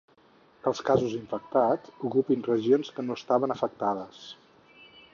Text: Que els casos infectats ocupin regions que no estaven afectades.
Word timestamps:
Que 0.63 0.69
els 0.71 0.79
casos 0.87 1.13
infectats 1.17 1.93
ocupin 2.11 2.43
regions 2.49 2.93
que 2.97 3.07
no 3.09 3.21
estaven 3.23 3.57
afectades. 3.59 4.29